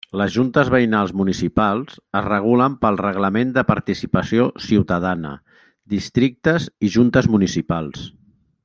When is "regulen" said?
2.27-2.77